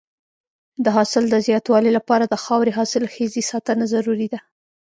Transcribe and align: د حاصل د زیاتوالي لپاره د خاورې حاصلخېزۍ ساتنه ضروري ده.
د 0.83 0.85
حاصل 0.95 1.23
د 1.29 1.35
زیاتوالي 1.47 1.91
لپاره 1.97 2.23
د 2.27 2.35
خاورې 2.43 2.71
حاصلخېزۍ 2.77 3.43
ساتنه 3.51 3.83
ضروري 3.93 4.27
ده. 4.33 4.39